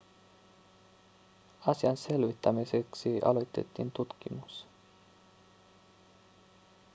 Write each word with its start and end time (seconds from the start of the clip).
asian 1.65 1.97
selvittämiseksi 1.97 3.21
aloitettiin 3.25 3.91
tutkimus 3.91 4.67